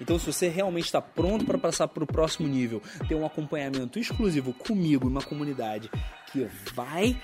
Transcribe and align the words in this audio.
Então, 0.00 0.18
se 0.18 0.26
você 0.26 0.48
realmente 0.48 0.86
está 0.86 1.00
pronto 1.00 1.44
para 1.44 1.58
passar 1.58 1.88
para 1.88 2.04
o 2.04 2.06
próximo 2.06 2.48
nível, 2.48 2.82
ter 3.08 3.14
um 3.14 3.26
acompanhamento 3.26 3.98
exclusivo 3.98 4.52
comigo, 4.52 5.08
uma 5.08 5.22
comunidade 5.22 5.90
que 6.32 6.46
vai 6.74 7.20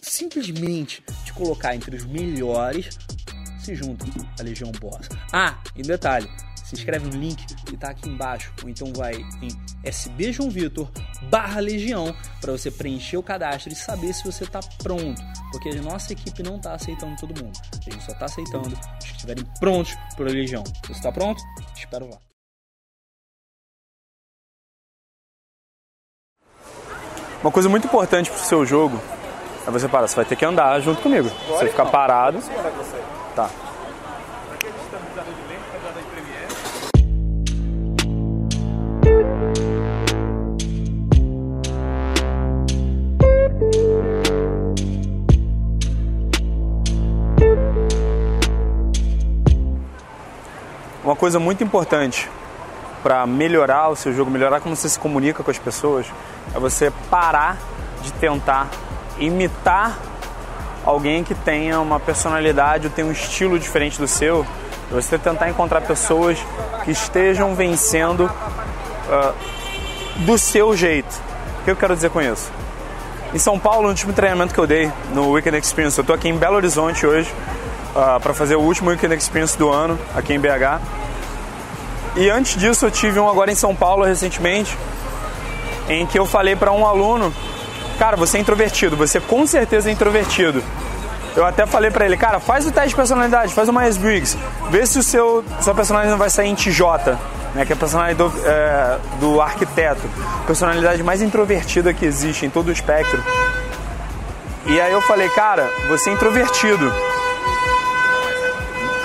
simplesmente 0.00 1.02
te 1.24 1.32
colocar 1.32 1.74
entre 1.74 1.96
os 1.96 2.04
melhores, 2.04 2.96
se 3.58 3.74
junta 3.74 4.06
à 4.38 4.42
Legião 4.42 4.70
Boss. 4.72 5.08
Ah, 5.32 5.58
e 5.74 5.82
detalhe, 5.82 6.28
se 6.66 6.74
inscreve 6.74 7.06
no 7.06 7.16
link 7.16 7.46
que 7.64 7.74
está 7.74 7.90
aqui 7.90 8.08
embaixo, 8.08 8.52
ou 8.62 8.68
então 8.68 8.92
vai 8.92 9.14
em 9.14 9.48
SB 9.84 10.32
João 10.32 10.50
Vitor 10.50 10.90
barra 11.30 11.60
Legião 11.60 12.12
para 12.40 12.50
você 12.50 12.70
preencher 12.70 13.16
o 13.16 13.22
cadastro 13.22 13.72
e 13.72 13.76
saber 13.76 14.12
se 14.12 14.24
você 14.24 14.42
está 14.42 14.58
pronto, 14.82 15.22
porque 15.52 15.68
a 15.68 15.82
nossa 15.82 16.12
equipe 16.12 16.42
não 16.42 16.56
está 16.56 16.74
aceitando 16.74 17.14
todo 17.16 17.40
mundo, 17.40 17.56
a 17.72 17.90
gente 17.90 18.04
só 18.04 18.12
está 18.12 18.24
aceitando 18.24 18.68
os 18.68 19.04
que 19.04 19.12
estiverem 19.12 19.44
prontos 19.60 19.94
para 20.16 20.28
a 20.28 20.32
Legião. 20.32 20.64
Você 20.84 20.92
está 20.92 21.12
pronto? 21.12 21.40
Te 21.74 21.80
espero 21.80 22.10
lá. 22.10 22.18
Uma 27.42 27.52
coisa 27.52 27.68
muito 27.68 27.86
importante 27.86 28.28
pro 28.28 28.40
seu 28.40 28.66
jogo 28.66 29.00
é 29.66 29.70
você 29.70 29.86
parar. 29.86 30.08
Você 30.08 30.16
vai 30.16 30.24
ter 30.24 30.34
que 30.34 30.44
andar 30.44 30.80
junto 30.80 31.00
comigo. 31.00 31.28
Você 31.48 31.68
ficar 31.68 31.86
parado. 31.86 32.40
Tá. 33.36 33.48
Uma 51.06 51.14
coisa 51.14 51.38
muito 51.38 51.62
importante 51.62 52.28
para 53.00 53.24
melhorar 53.28 53.90
o 53.90 53.94
seu 53.94 54.12
jogo, 54.12 54.28
melhorar 54.28 54.60
como 54.60 54.74
você 54.74 54.88
se 54.88 54.98
comunica 54.98 55.40
com 55.40 55.48
as 55.52 55.56
pessoas, 55.56 56.04
é 56.52 56.58
você 56.58 56.92
parar 57.08 57.58
de 58.02 58.12
tentar 58.14 58.66
imitar 59.16 59.96
alguém 60.84 61.22
que 61.22 61.32
tenha 61.32 61.78
uma 61.78 62.00
personalidade 62.00 62.88
ou 62.88 62.92
tenha 62.92 63.06
um 63.06 63.12
estilo 63.12 63.56
diferente 63.56 64.00
do 64.00 64.08
seu. 64.08 64.44
É 64.90 64.94
você 64.96 65.16
tentar 65.16 65.48
encontrar 65.48 65.80
pessoas 65.82 66.44
que 66.84 66.90
estejam 66.90 67.54
vencendo 67.54 68.24
uh, 68.24 69.34
do 70.24 70.36
seu 70.36 70.76
jeito. 70.76 71.22
O 71.60 71.64
que 71.66 71.70
eu 71.70 71.76
quero 71.76 71.94
dizer 71.94 72.10
com 72.10 72.20
isso? 72.20 72.50
Em 73.32 73.38
São 73.38 73.60
Paulo, 73.60 73.82
no 73.82 73.88
último 73.90 74.12
treinamento 74.12 74.52
que 74.52 74.58
eu 74.58 74.66
dei 74.66 74.90
no 75.14 75.30
Weekend 75.30 75.56
Experience, 75.56 75.96
eu 75.96 76.02
estou 76.02 76.16
aqui 76.16 76.28
em 76.28 76.36
Belo 76.36 76.56
Horizonte 76.56 77.06
hoje 77.06 77.32
uh, 77.96 78.20
para 78.20 78.34
fazer 78.34 78.56
o 78.56 78.60
último 78.60 78.90
Weekend 78.90 79.14
Experience 79.14 79.56
do 79.56 79.70
ano 79.70 79.98
aqui 80.14 80.34
em 80.34 80.38
BH. 80.38 80.80
E 82.16 82.28
antes 82.30 82.56
disso 82.56 82.86
eu 82.86 82.90
tive 82.90 83.18
um 83.18 83.28
agora 83.28 83.50
em 83.50 83.54
São 83.54 83.74
Paulo 83.74 84.04
recentemente, 84.04 84.76
em 85.88 86.06
que 86.06 86.18
eu 86.18 86.26
falei 86.26 86.54
para 86.54 86.72
um 86.72 86.86
aluno, 86.86 87.32
cara, 87.98 88.16
você 88.16 88.38
é 88.38 88.40
introvertido, 88.40 88.96
você 88.96 89.20
com 89.20 89.46
certeza 89.46 89.88
é 89.88 89.92
introvertido. 89.92 90.62
Eu 91.34 91.44
até 91.44 91.66
falei 91.66 91.90
para 91.90 92.06
ele, 92.06 92.16
cara, 92.16 92.40
faz 92.40 92.66
o 92.66 92.70
teste 92.70 92.90
de 92.90 92.96
personalidade, 92.96 93.52
faz 93.52 93.68
o 93.68 93.72
Myers-Briggs, 93.72 94.38
vê 94.70 94.86
se 94.86 94.98
o 94.98 95.02
seu 95.02 95.44
sua 95.60 95.74
personalidade 95.74 96.10
não 96.10 96.18
vai 96.18 96.30
sair 96.30 96.48
em 96.48 96.54
TJ, 96.54 97.18
né, 97.54 97.66
que 97.66 97.72
é 97.72 97.76
a 97.76 97.78
personalidade 97.78 98.16
do, 98.16 98.32
é, 98.46 98.98
do 99.20 99.40
arquiteto, 99.42 100.00
personalidade 100.46 101.02
mais 101.02 101.20
introvertida 101.20 101.92
que 101.92 102.06
existe 102.06 102.46
em 102.46 102.50
todo 102.50 102.68
o 102.68 102.72
espectro. 102.72 103.22
E 104.64 104.80
aí 104.80 104.92
eu 104.92 105.02
falei, 105.02 105.28
cara, 105.28 105.70
você 105.88 106.08
é 106.08 106.14
introvertido 106.14 106.90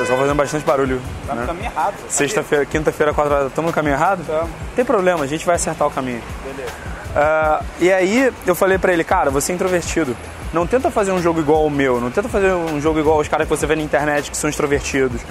pessoal 0.02 0.20
fazendo 0.20 0.36
bastante 0.36 0.66
barulho. 0.66 1.02
Tá 1.28 1.36
né? 1.36 1.42
no 1.42 1.48
caminho 1.48 1.66
errado. 1.66 1.96
Sexta-feira, 2.10 2.66
quinta-feira, 2.66 3.14
quatro 3.14 3.34
horas, 3.34 3.48
estamos 3.48 3.70
no 3.70 3.76
caminho 3.76 3.94
errado? 3.94 4.26
Tamo. 4.26 4.50
Tem 4.76 4.84
problema, 4.84 5.24
a 5.24 5.28
gente 5.28 5.46
vai 5.46 5.56
acertar 5.56 5.88
o 5.88 5.92
caminho. 5.92 6.22
Beleza. 6.44 6.74
Uh, 7.12 7.66
e 7.80 7.92
aí 7.92 8.34
eu 8.48 8.56
falei 8.56 8.78
pra 8.78 8.94
ele, 8.94 9.04
cara, 9.04 9.30
você 9.30 9.52
é 9.52 9.56
introvertido. 9.56 10.16
Não 10.54 10.68
tenta 10.68 10.92
fazer 10.92 11.12
um 11.12 11.22
jogo 11.22 11.40
igual 11.40 11.64
ao 11.64 11.70
meu, 11.70 12.02
não 12.02 12.12
tenta 12.12 12.28
fazer 12.28 12.52
um 12.52 12.82
jogo 12.82 13.00
igual 13.00 13.18
aos 13.18 13.28
caras 13.28 13.48
que 13.48 13.56
você 13.56 13.66
vê 13.66 13.76
na 13.76 13.82
internet 13.82 14.32
que 14.32 14.38
são 14.38 14.50
extrovertidos. 14.50 15.22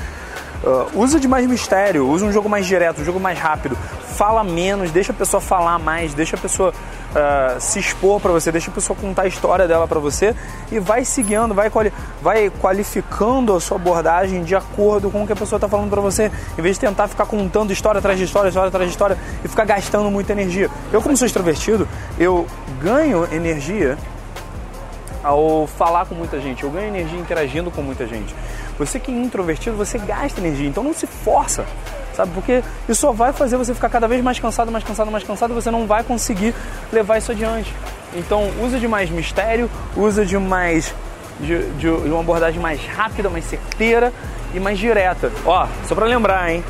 Uh, 0.62 1.00
usa 1.00 1.18
de 1.18 1.26
mais 1.26 1.46
mistério, 1.46 2.06
usa 2.06 2.26
um 2.26 2.32
jogo 2.32 2.46
mais 2.48 2.66
direto, 2.66 3.00
um 3.00 3.04
jogo 3.04 3.18
mais 3.18 3.38
rápido. 3.38 3.76
Fala 4.16 4.44
menos, 4.44 4.90
deixa 4.90 5.10
a 5.10 5.14
pessoa 5.14 5.40
falar 5.40 5.78
mais, 5.78 6.12
deixa 6.12 6.36
a 6.36 6.38
pessoa 6.38 6.70
uh, 6.70 7.58
se 7.58 7.78
expor 7.78 8.20
para 8.20 8.30
você, 8.30 8.52
deixa 8.52 8.70
a 8.70 8.74
pessoa 8.74 8.94
contar 8.94 9.22
a 9.22 9.26
história 9.26 9.66
dela 9.66 9.88
para 9.88 9.98
você 9.98 10.34
e 10.70 10.78
vai 10.78 11.02
seguindo, 11.04 11.54
vai, 11.54 11.70
quali 11.70 11.90
vai 12.20 12.50
qualificando 12.60 13.54
a 13.54 13.60
sua 13.60 13.78
abordagem 13.78 14.44
de 14.44 14.54
acordo 14.54 15.10
com 15.10 15.22
o 15.22 15.26
que 15.26 15.32
a 15.32 15.36
pessoa 15.36 15.56
está 15.56 15.66
falando 15.66 15.88
para 15.88 16.02
você, 16.02 16.30
em 16.58 16.60
vez 16.60 16.76
de 16.76 16.80
tentar 16.80 17.08
ficar 17.08 17.24
contando 17.24 17.72
história 17.72 17.98
atrás 17.98 18.18
de 18.18 18.24
história, 18.24 18.48
história 18.48 18.68
atrás 18.68 18.86
de 18.86 18.92
história 18.92 19.16
e 19.42 19.48
ficar 19.48 19.64
gastando 19.64 20.10
muita 20.10 20.32
energia. 20.32 20.68
Eu, 20.92 21.00
como 21.00 21.16
sou 21.16 21.24
extrovertido, 21.24 21.88
eu 22.18 22.46
ganho 22.82 23.26
energia 23.32 23.96
ao 25.22 25.66
falar 25.66 26.06
com 26.06 26.14
muita 26.14 26.38
gente, 26.40 26.64
eu 26.64 26.70
ganho 26.70 26.88
energia 26.88 27.18
interagindo 27.18 27.70
com 27.70 27.82
muita 27.82 28.06
gente. 28.06 28.34
Você 28.80 28.98
que 28.98 29.12
é 29.12 29.14
introvertido, 29.14 29.76
você 29.76 29.98
gasta 29.98 30.40
energia, 30.40 30.66
então 30.66 30.82
não 30.82 30.94
se 30.94 31.06
força, 31.06 31.66
sabe? 32.14 32.30
Porque 32.32 32.62
isso 32.88 33.02
só 33.02 33.12
vai 33.12 33.30
fazer 33.30 33.58
você 33.58 33.74
ficar 33.74 33.90
cada 33.90 34.08
vez 34.08 34.24
mais 34.24 34.40
cansado, 34.40 34.72
mais 34.72 34.82
cansado, 34.82 35.10
mais 35.10 35.22
cansado, 35.22 35.50
e 35.50 35.54
você 35.54 35.70
não 35.70 35.86
vai 35.86 36.02
conseguir 36.02 36.54
levar 36.90 37.18
isso 37.18 37.30
adiante. 37.30 37.74
Então 38.16 38.50
usa 38.62 38.80
de 38.80 38.88
mais 38.88 39.10
mistério, 39.10 39.70
usa 39.94 40.24
de 40.24 40.38
mais 40.38 40.94
de, 41.40 41.62
de 41.72 41.88
uma 41.88 42.20
abordagem 42.20 42.58
mais 42.58 42.80
rápida, 42.86 43.28
mais 43.28 43.44
certeira 43.44 44.14
e 44.54 44.58
mais 44.58 44.78
direta. 44.78 45.30
Ó, 45.44 45.66
só 45.86 45.94
para 45.94 46.06
lembrar, 46.06 46.50
hein? 46.50 46.64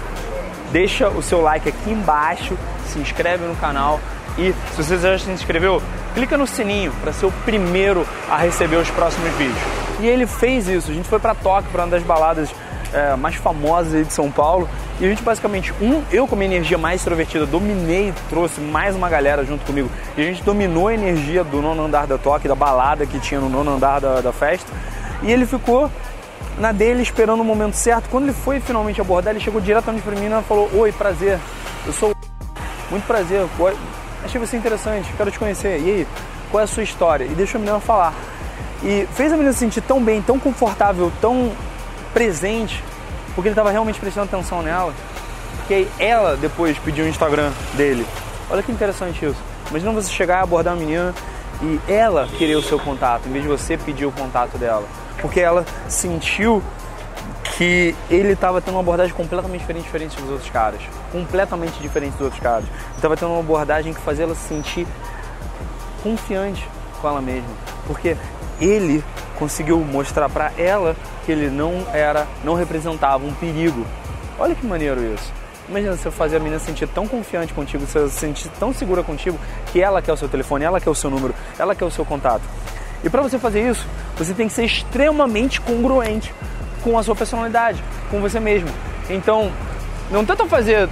Deixa 0.72 1.08
o 1.08 1.22
seu 1.22 1.40
like 1.40 1.68
aqui 1.68 1.92
embaixo, 1.92 2.58
se 2.88 2.98
inscreve 2.98 3.44
no 3.44 3.54
canal 3.54 4.00
e 4.36 4.52
se 4.74 4.82
você 4.82 4.98
já 4.98 5.16
se 5.16 5.30
inscreveu, 5.30 5.80
clica 6.12 6.36
no 6.36 6.46
sininho 6.46 6.92
para 7.00 7.12
ser 7.12 7.26
o 7.26 7.32
primeiro 7.44 8.04
a 8.28 8.36
receber 8.36 8.78
os 8.78 8.90
próximos 8.90 9.32
vídeos. 9.34 9.89
E 10.00 10.06
ele 10.06 10.26
fez 10.26 10.68
isso. 10.68 10.90
A 10.90 10.94
gente 10.94 11.08
foi 11.08 11.18
para 11.18 11.34
Tóquio, 11.34 11.70
para 11.70 11.84
uma 11.84 11.90
das 11.90 12.02
baladas 12.02 12.50
é, 12.92 13.14
mais 13.16 13.34
famosas 13.36 14.06
de 14.06 14.12
São 14.12 14.30
Paulo. 14.30 14.68
E 15.00 15.04
a 15.04 15.08
gente 15.08 15.22
basicamente, 15.22 15.72
um, 15.80 16.02
eu 16.10 16.26
com 16.26 16.34
a 16.34 16.38
minha 16.38 16.50
energia 16.50 16.76
mais 16.76 17.00
extrovertida, 17.00 17.46
dominei, 17.46 18.12
trouxe 18.28 18.60
mais 18.60 18.94
uma 18.94 19.08
galera 19.08 19.44
junto 19.44 19.64
comigo. 19.64 19.90
E 20.16 20.22
a 20.22 20.24
gente 20.24 20.42
dominou 20.42 20.88
a 20.88 20.94
energia 20.94 21.44
do 21.44 21.62
nono 21.62 21.84
andar 21.84 22.06
da 22.06 22.18
Tóquio, 22.18 22.48
da 22.48 22.54
balada 22.54 23.06
que 23.06 23.18
tinha 23.20 23.40
no 23.40 23.48
nono 23.48 23.72
andar 23.72 24.00
da, 24.00 24.20
da 24.20 24.32
festa. 24.32 24.70
E 25.22 25.30
ele 25.30 25.46
ficou 25.46 25.90
na 26.58 26.72
dele 26.72 27.02
esperando 27.02 27.40
o 27.40 27.44
momento 27.44 27.74
certo. 27.74 28.08
Quando 28.10 28.24
ele 28.24 28.32
foi 28.32 28.60
finalmente 28.60 29.00
abordar, 29.00 29.32
ele 29.32 29.42
chegou 29.42 29.60
diretamente 29.60 30.02
para 30.02 30.16
mim 30.16 30.26
e 30.26 30.42
falou: 30.42 30.70
Oi, 30.74 30.92
prazer, 30.92 31.38
eu 31.86 31.92
sou 31.92 32.14
muito 32.90 33.06
prazer, 33.06 33.46
achei 34.24 34.40
você 34.40 34.56
interessante, 34.56 35.10
quero 35.16 35.30
te 35.30 35.38
conhecer. 35.38 35.80
E 35.80 35.90
aí, 35.90 36.06
qual 36.50 36.60
é 36.60 36.64
a 36.64 36.66
sua 36.66 36.82
história? 36.82 37.24
E 37.24 37.28
deixou 37.28 37.58
a 37.58 37.60
menina 37.60 37.80
falar. 37.80 38.12
E 38.82 39.06
fez 39.12 39.32
a 39.32 39.36
menina 39.36 39.52
se 39.52 39.58
sentir 39.58 39.82
tão 39.82 40.02
bem, 40.02 40.22
tão 40.22 40.38
confortável, 40.38 41.12
tão 41.20 41.52
presente, 42.14 42.82
porque 43.34 43.48
ele 43.48 43.52
estava 43.52 43.70
realmente 43.70 44.00
prestando 44.00 44.26
atenção 44.26 44.62
nela, 44.62 44.94
que 45.68 45.86
ela 45.98 46.36
depois 46.36 46.78
pediu 46.78 47.04
o 47.04 47.08
Instagram 47.08 47.52
dele. 47.74 48.06
Olha 48.50 48.62
que 48.62 48.72
interessante 48.72 49.24
isso. 49.24 49.36
Imagina 49.70 49.92
você 49.92 50.10
chegar 50.10 50.40
e 50.40 50.42
abordar 50.42 50.74
uma 50.74 50.80
menina 50.80 51.14
e 51.62 51.80
ela 51.86 52.26
querer 52.38 52.56
o 52.56 52.62
seu 52.62 52.78
contato, 52.78 53.28
em 53.28 53.32
vez 53.32 53.44
de 53.44 53.50
você 53.50 53.76
pedir 53.76 54.06
o 54.06 54.12
contato 54.12 54.56
dela. 54.58 54.84
Porque 55.20 55.40
ela 55.40 55.64
sentiu 55.88 56.62
que 57.56 57.94
ele 58.10 58.32
estava 58.32 58.60
tendo 58.60 58.74
uma 58.74 58.80
abordagem 58.80 59.14
completamente 59.14 59.60
diferente, 59.60 59.84
diferente 59.84 60.16
dos 60.16 60.30
outros 60.30 60.50
caras. 60.50 60.80
Completamente 61.12 61.78
diferente 61.80 62.12
dos 62.12 62.22
outros 62.22 62.42
caras. 62.42 62.64
Estava 62.96 63.16
tendo 63.16 63.32
uma 63.32 63.40
abordagem 63.40 63.92
que 63.92 64.00
fazia 64.00 64.24
ela 64.24 64.34
se 64.34 64.48
sentir 64.48 64.86
confiante 66.02 66.66
com 67.00 67.08
ela 67.08 67.20
mesma. 67.20 67.50
Porque 67.86 68.16
ele 68.60 69.02
conseguiu 69.38 69.78
mostrar 69.78 70.28
para 70.28 70.52
ela 70.58 70.94
que 71.24 71.32
ele 71.32 71.48
não 71.48 71.86
era, 71.92 72.26
não 72.44 72.54
representava 72.54 73.24
um 73.24 73.32
perigo. 73.32 73.86
Olha 74.38 74.54
que 74.54 74.66
maneiro 74.66 75.00
isso. 75.14 75.32
Imagina 75.68 75.96
você 75.96 76.10
fazer 76.10 76.36
a 76.36 76.40
menina 76.40 76.58
se 76.58 76.66
sentir 76.66 76.88
tão 76.88 77.06
confiante 77.06 77.54
contigo, 77.54 77.86
você 77.86 78.08
se 78.08 78.18
sentir 78.18 78.48
tão 78.58 78.72
segura 78.72 79.02
contigo, 79.02 79.38
que 79.72 79.80
ela 79.80 80.02
quer 80.02 80.12
o 80.12 80.16
seu 80.16 80.28
telefone, 80.28 80.64
ela 80.64 80.80
quer 80.80 80.90
o 80.90 80.94
seu 80.94 81.08
número, 81.08 81.34
ela 81.58 81.74
quer 81.74 81.84
o 81.84 81.90
seu 81.90 82.04
contato. 82.04 82.42
E 83.04 83.08
para 83.08 83.22
você 83.22 83.38
fazer 83.38 83.70
isso, 83.70 83.86
você 84.16 84.34
tem 84.34 84.48
que 84.48 84.52
ser 84.52 84.64
extremamente 84.64 85.60
congruente 85.60 86.34
com 86.82 86.98
a 86.98 87.02
sua 87.02 87.14
personalidade, 87.14 87.82
com 88.10 88.20
você 88.20 88.40
mesmo. 88.40 88.68
Então, 89.08 89.50
não 90.10 90.24
tenta 90.24 90.44
fazer 90.46 90.88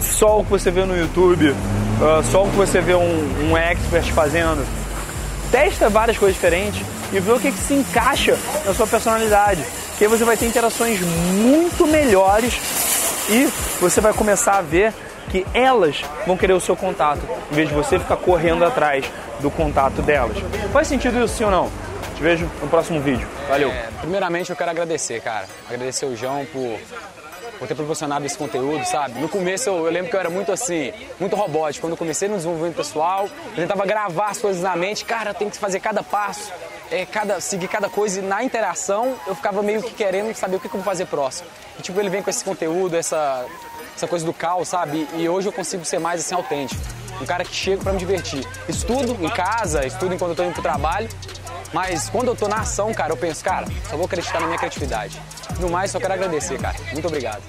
só 0.00 0.40
o 0.40 0.44
que 0.44 0.50
você 0.50 0.70
vê 0.70 0.84
no 0.84 0.96
YouTube, 0.96 1.50
uh, 1.50 2.22
só 2.30 2.44
o 2.44 2.50
que 2.50 2.56
você 2.56 2.80
vê 2.80 2.94
um, 2.94 3.50
um 3.50 3.56
expert 3.56 4.12
fazendo. 4.12 4.66
Testa 5.50 5.88
várias 5.88 6.18
coisas 6.18 6.34
diferentes 6.34 6.84
e 7.12 7.20
vê 7.20 7.32
o 7.32 7.40
que, 7.40 7.52
que 7.52 7.58
se 7.58 7.74
encaixa 7.74 8.36
na 8.64 8.74
sua 8.74 8.86
personalidade. 8.86 9.64
Que 9.96 10.04
aí 10.04 10.10
você 10.10 10.24
vai 10.24 10.36
ter 10.36 10.46
interações 10.46 11.00
muito 11.00 11.86
melhores 11.86 12.54
e 13.30 13.48
você 13.80 14.00
vai 14.00 14.12
começar 14.12 14.58
a 14.58 14.62
ver 14.62 14.92
que 15.30 15.46
elas 15.52 16.02
vão 16.26 16.36
querer 16.36 16.52
o 16.52 16.60
seu 16.60 16.76
contato, 16.76 17.20
em 17.50 17.54
vez 17.54 17.68
de 17.68 17.74
você 17.74 17.98
ficar 17.98 18.16
correndo 18.16 18.64
atrás 18.64 19.04
do 19.40 19.50
contato 19.50 20.02
delas. 20.02 20.36
Faz 20.72 20.88
sentido 20.88 21.18
isso 21.24 21.36
sim 21.36 21.44
ou 21.44 21.50
não? 21.50 21.70
Te 22.16 22.22
vejo 22.22 22.48
no 22.62 22.68
próximo 22.68 23.00
vídeo. 23.00 23.26
Valeu. 23.48 23.70
É, 23.70 23.88
primeiramente 24.00 24.50
eu 24.50 24.56
quero 24.56 24.70
agradecer, 24.70 25.20
cara. 25.20 25.46
Agradecer 25.68 26.06
o 26.06 26.16
João 26.16 26.46
por 26.46 26.78
por 27.58 27.66
ter 27.66 27.74
proporcionado 27.74 28.24
esse 28.24 28.36
conteúdo, 28.36 28.84
sabe? 28.84 29.18
No 29.20 29.28
começo 29.28 29.68
eu, 29.68 29.86
eu, 29.86 29.92
lembro 29.92 30.10
que 30.10 30.16
eu 30.16 30.20
era 30.20 30.30
muito 30.30 30.52
assim, 30.52 30.92
muito 31.18 31.34
robótico. 31.36 31.86
Quando 31.86 31.92
eu 31.92 31.96
comecei 31.96 32.28
no 32.28 32.36
desenvolvimento 32.36 32.76
pessoal, 32.76 33.28
eu 33.50 33.56
tentava 33.56 33.84
gravar 33.84 34.28
as 34.28 34.38
coisas 34.38 34.62
na 34.62 34.76
mente, 34.76 35.04
cara, 35.04 35.30
eu 35.30 35.34
tenho 35.34 35.50
que 35.50 35.58
fazer 35.58 35.80
cada 35.80 36.02
passo, 36.02 36.52
é, 36.90 37.04
cada, 37.04 37.40
seguir 37.40 37.68
cada 37.68 37.88
coisa 37.88 38.20
e 38.20 38.22
na 38.22 38.42
interação 38.42 39.14
eu 39.26 39.34
ficava 39.34 39.62
meio 39.62 39.82
que 39.82 39.92
querendo 39.92 40.34
saber 40.34 40.56
o 40.56 40.60
que, 40.60 40.66
eu 40.66 40.72
vou 40.72 40.82
fazer 40.82 41.06
próximo. 41.06 41.48
E 41.78 41.82
tipo, 41.82 41.98
ele 41.98 42.10
vem 42.10 42.22
com 42.22 42.30
esse 42.30 42.44
conteúdo, 42.44 42.96
essa, 42.96 43.44
essa 43.94 44.06
coisa 44.06 44.24
do 44.24 44.32
caos, 44.32 44.68
sabe? 44.68 45.08
E 45.14 45.28
hoje 45.28 45.48
eu 45.48 45.52
consigo 45.52 45.84
ser 45.84 45.98
mais 45.98 46.20
assim 46.20 46.34
autêntico. 46.34 46.80
Um 47.20 47.24
cara 47.24 47.44
que 47.44 47.54
chega 47.54 47.82
para 47.82 47.92
me 47.92 47.98
divertir. 47.98 48.46
Estudo 48.68 49.16
em 49.24 49.30
casa, 49.30 49.86
estudo 49.86 50.14
enquanto 50.14 50.30
eu 50.30 50.36
tô 50.36 50.44
indo 50.44 50.52
pro 50.52 50.62
trabalho, 50.62 51.08
mas 51.72 52.08
quando 52.08 52.28
eu 52.28 52.36
tô 52.36 52.48
na 52.48 52.56
ação, 52.60 52.92
cara, 52.94 53.12
eu 53.12 53.16
penso, 53.16 53.42
cara, 53.44 53.66
só 53.88 53.96
vou 53.96 54.06
acreditar 54.06 54.40
na 54.40 54.46
minha 54.46 54.58
criatividade. 54.58 55.20
No 55.60 55.70
mais, 55.70 55.90
só 55.90 55.98
quero 55.98 56.14
agradecer, 56.14 56.58
cara. 56.58 56.76
Muito 56.92 57.06
obrigado. 57.06 57.42